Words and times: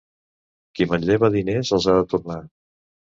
Qui 0.79 0.87
manlleva 0.93 1.29
diners 1.35 1.71
els 1.77 1.85
ha 1.85 1.95
de 1.99 2.07
tornar. 2.15 2.39